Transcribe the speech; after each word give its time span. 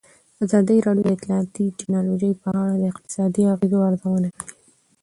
ازادي 0.43 0.77
راډیو 0.85 1.03
د 1.05 1.09
اطلاعاتی 1.17 1.65
تکنالوژي 1.79 2.31
په 2.41 2.47
اړه 2.61 2.73
د 2.77 2.83
اقتصادي 2.93 3.43
اغېزو 3.53 3.79
ارزونه 3.89 4.29
کړې. 4.37 4.51